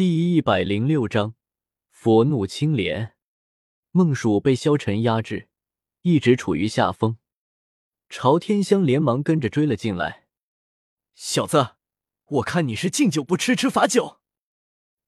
[0.00, 1.34] 第一百零六章，
[1.90, 3.18] 佛怒青莲。
[3.90, 5.50] 孟蜀被萧晨压制，
[6.00, 7.18] 一直处于下风。
[8.08, 10.26] 朝天香连忙跟着追了进来。
[11.12, 11.72] 小子，
[12.28, 14.20] 我看你是敬酒不吃吃罚酒。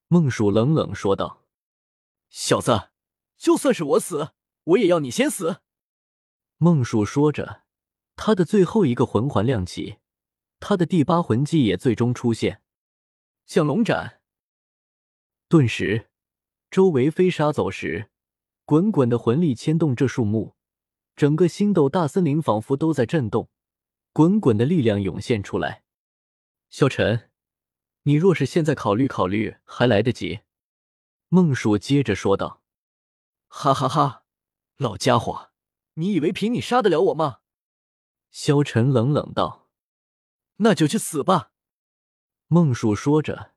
[0.08, 1.46] 孟蜀冷冷说道
[2.28, 2.90] ：“小子，
[3.38, 4.32] 就算是我死，
[4.64, 5.62] 我也要你先死。”
[6.60, 7.62] 孟蜀说着，
[8.14, 9.96] 他的最后一个魂环亮起，
[10.60, 12.60] 他的第八魂技也最终出现，
[13.46, 14.18] 降龙斩。
[15.52, 16.08] 顿时，
[16.70, 18.08] 周围飞沙走石，
[18.64, 20.56] 滚滚的魂力牵动这树木，
[21.14, 23.50] 整个星斗大森林仿佛都在震动，
[24.14, 25.84] 滚滚的力量涌现出来。
[26.70, 27.28] 萧晨，
[28.04, 30.40] 你若是现在考虑考虑，还来得及。
[31.28, 32.62] 孟蜀接着说道
[33.48, 34.24] ：“哈哈哈，
[34.78, 35.50] 老家伙，
[35.96, 37.40] 你以为凭你杀得了我吗？”
[38.32, 39.68] 萧晨冷冷道
[40.64, 41.52] ：“那就去死吧。”
[42.48, 43.52] 孟蜀说着。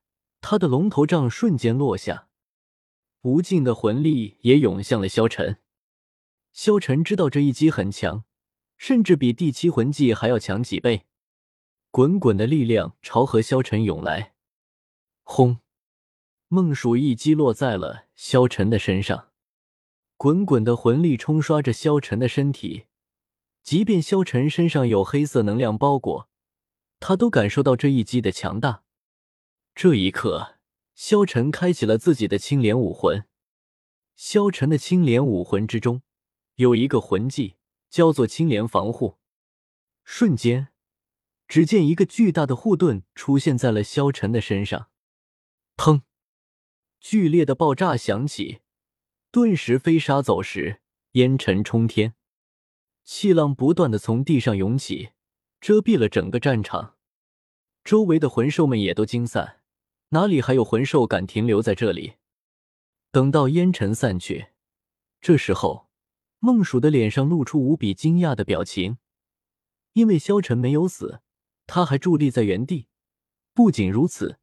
[0.47, 2.27] 他的龙头杖瞬间落下，
[3.23, 5.57] 无尽的魂力也涌向了萧晨。
[6.53, 8.25] 萧晨知道这一击很强，
[8.77, 11.07] 甚至比第七魂技还要强几倍。
[11.89, 14.35] 滚滚的力量朝和萧晨涌来，
[15.23, 15.57] 轰！
[16.47, 19.29] 孟蜀一击落在了萧晨的身上，
[20.15, 22.85] 滚滚的魂力冲刷着萧晨的身体，
[23.63, 26.29] 即便萧晨身上有黑色能量包裹，
[26.99, 28.83] 他都感受到这一击的强大。
[29.75, 30.55] 这一刻，
[30.93, 33.25] 萧晨开启了自己的青莲武魂。
[34.15, 36.01] 萧晨的青莲武魂之中
[36.55, 37.55] 有一个魂技，
[37.89, 39.17] 叫做青莲防护。
[40.05, 40.69] 瞬间，
[41.45, 44.87] 只见一个巨大的护盾出现在了萧晨的身上。
[45.75, 46.03] 砰！
[47.01, 48.61] 剧烈的爆炸响起，
[49.29, 50.79] 顿时飞沙走石，
[51.11, 52.15] 烟尘冲天，
[53.03, 55.09] 气浪不断的从地上涌起，
[55.59, 56.95] 遮蔽了整个战场。
[57.83, 59.63] 周围的魂兽们也都惊散。
[60.09, 62.15] 哪里还有魂兽敢停留在这里？
[63.11, 64.47] 等到烟尘散去，
[65.21, 65.89] 这时候
[66.39, 68.97] 孟蜀的脸上露出无比惊讶的表情，
[69.93, 71.21] 因为萧晨没有死，
[71.65, 72.87] 他还伫立在原地。
[73.53, 74.39] 不仅如此，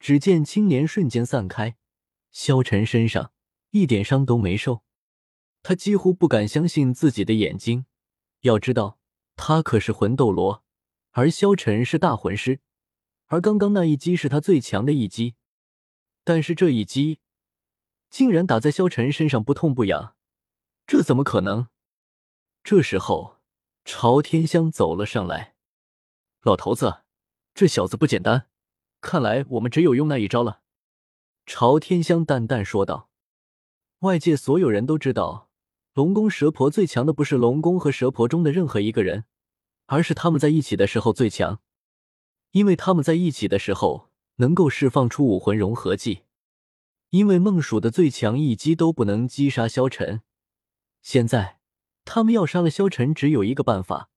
[0.00, 1.76] 只见青莲瞬间散开，
[2.30, 3.32] 萧晨身上
[3.70, 4.82] 一点伤都没受。
[5.62, 7.84] 他几乎不敢相信自己的眼睛，
[8.40, 8.98] 要知道
[9.36, 10.64] 他可是魂斗罗，
[11.10, 12.60] 而萧晨是大魂师。
[13.28, 15.34] 而刚刚那一击是他最强的一击，
[16.24, 17.20] 但是这一击
[18.10, 20.14] 竟然打在萧晨身上不痛不痒，
[20.86, 21.68] 这怎么可能？
[22.64, 23.36] 这时候，
[23.84, 25.54] 朝天香走了上来
[26.42, 27.02] ：“老头子，
[27.54, 28.48] 这小子不简单，
[29.02, 30.62] 看来我们只有用那一招了。”
[31.44, 33.10] 朝天香淡淡说道
[34.00, 35.50] ：“外界所有人都知道，
[35.92, 39.26] 龙宫蛇婆最强的不是龙宫和蛇婆中的任何一个人，
[39.84, 41.60] 而是他们在一起的时候最强。”
[42.58, 46.24] 因为他们在一起的时候能够释放出武魂融合技，
[47.10, 50.22] 因为孟蜀的最强一击都不能击杀萧晨，
[51.00, 51.60] 现在
[52.04, 54.10] 他们要杀了萧晨，只有一个办法，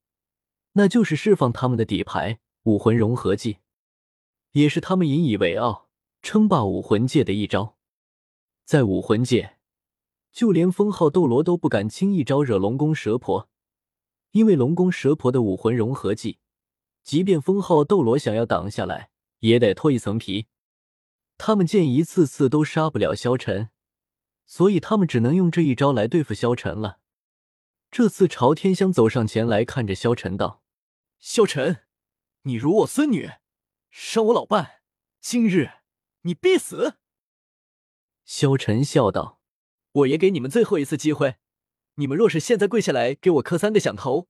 [0.72, 3.58] 那就是释放他们的底牌武魂融合技，
[4.54, 5.88] 也是他们引以为傲、
[6.24, 7.78] 称霸武魂界的一招。
[8.66, 9.58] 在武魂界，
[10.32, 13.48] 就连封号斗罗都不敢轻易招惹龙宫蛇婆，
[14.32, 16.40] 因为龙宫蛇婆的武魂融合技。
[17.04, 20.48] 即便封号斗罗想要挡下来，也得脱一层皮。
[21.38, 23.70] 他们见一次次都杀不了萧晨，
[24.46, 27.00] 所以他们只能用这一招来对付萧晨了。
[27.90, 30.64] 这次朝天香走上前来看着萧晨道
[31.20, 31.84] ：“萧晨，
[32.44, 33.32] 你辱我孙女，
[33.90, 34.82] 伤我老伴，
[35.20, 35.72] 今日
[36.22, 36.98] 你必死。”
[38.24, 39.42] 萧晨笑道
[39.92, 41.38] ：“我也给你们最后一次机会，
[41.96, 44.30] 你们若是现在跪下来给我磕三个响头，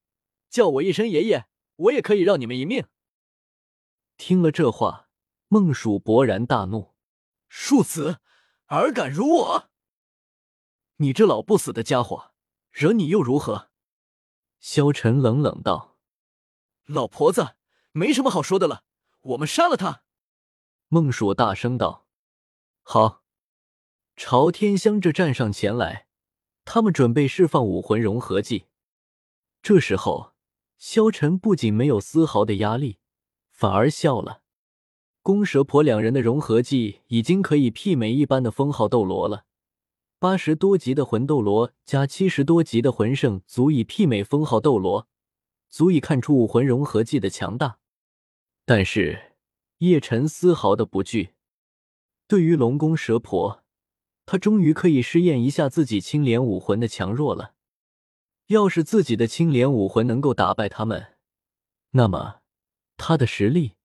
[0.49, 1.45] 叫我一声爷爷。”
[1.81, 2.85] 我也可以让你们一命。
[4.17, 5.09] 听了这话，
[5.47, 6.93] 孟蜀勃然大怒
[7.49, 8.19] ：“庶子，
[8.67, 9.69] 尔敢辱我！
[10.97, 12.33] 你这老不死的家伙，
[12.71, 13.69] 惹你又如何？”
[14.59, 15.97] 萧晨冷冷道
[16.85, 17.55] ：“老婆子，
[17.93, 18.83] 没什么好说的了，
[19.21, 20.03] 我们杀了他。”
[20.89, 22.07] 孟蜀大声道
[22.83, 23.23] ：“好！”
[24.15, 26.07] 朝天香这站上前来，
[26.63, 28.67] 他们准备释放武魂融合技。
[29.63, 30.31] 这时候。
[30.81, 32.97] 萧晨不仅没有丝毫的压力，
[33.51, 34.41] 反而笑了。
[35.21, 39.45] 公蛇婆两人的融合技已经可以媲美一般的封号斗罗了，
[40.17, 45.07] 八十多级的魂斗罗加七十多级的魂圣，足以媲美封号斗罗，
[45.69, 47.77] 足以看出武魂融合技的强大。
[48.65, 49.33] 但是
[49.77, 51.35] 叶晨丝毫的不惧。
[52.27, 53.63] 对于龙宫蛇婆，
[54.25, 57.53] 他终于可以试验一下自己青莲武魂的强弱了。
[58.51, 61.13] 要是自己的青莲武魂能够打败他们，
[61.91, 62.41] 那么
[62.97, 63.75] 他的实力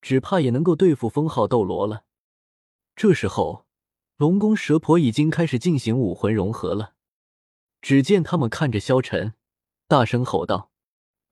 [0.00, 2.04] 只怕也能够对付封号斗罗了。
[2.96, 3.66] 这时候，
[4.16, 6.94] 龙宫蛇婆已经开始进行武魂融合了。
[7.80, 9.34] 只见他们看着萧晨，
[9.86, 10.72] 大声吼道：“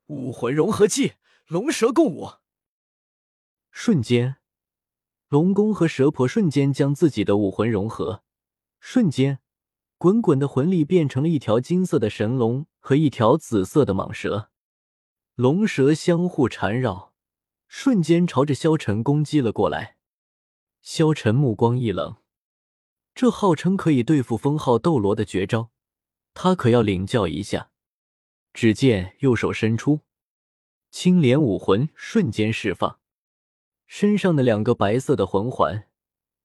[0.06, 1.14] 武魂融合技，
[1.48, 2.34] 龙蛇共舞！”
[3.72, 4.36] 瞬间，
[5.28, 8.22] 龙宫和蛇婆瞬间将自己的武魂融合，
[8.78, 9.40] 瞬间，
[9.98, 14.50] 滚滚的魂力变成了一条金色的神龙和一条紫色的蟒蛇，
[15.36, 17.14] 龙蛇相互缠绕，
[17.66, 19.96] 瞬间朝着萧晨攻击了过来。
[20.82, 22.18] 萧晨目光一冷，
[23.14, 25.70] 这号称可以对付封号斗罗的绝招，
[26.34, 27.70] 他可要领教一下。
[28.52, 30.00] 只见右手伸出，
[30.90, 33.00] 青莲武魂瞬间释放。
[33.86, 35.88] 身上的两个白色的魂环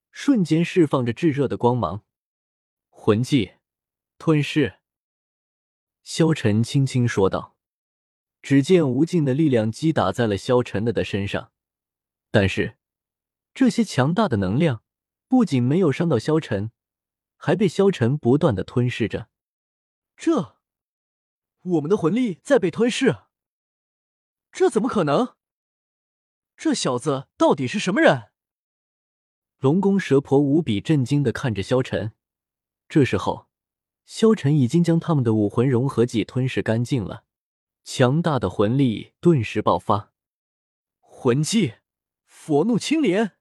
[0.10, 2.06] 瞬间释放着炙热的光芒，
[2.90, 3.56] 魂技
[4.18, 4.79] 吞噬。
[6.12, 7.56] 萧晨轻轻说道。
[8.42, 11.52] 只见无尽的力量击打在了萧晨的的身上，
[12.32, 12.80] 但是
[13.54, 14.84] 这些强大的能量
[15.28, 16.72] 不仅没有伤到萧晨，
[17.38, 19.30] 还被萧晨不断的吞噬着。
[20.18, 20.58] 这，
[21.62, 23.26] 我们的魂力在被吞噬？
[24.52, 25.36] 这怎么可能？
[26.58, 28.32] 这小子到底是什么人？
[29.60, 32.16] 龙宫蛇婆无比震惊的看着萧晨。
[32.88, 33.49] 这时候，
[34.10, 37.26] 萧晨已经将他们的武魂融合技吞噬干净了，
[37.84, 40.14] 强大的魂力顿时爆发。
[41.00, 41.76] 魂技：
[42.26, 43.34] 佛怒青莲。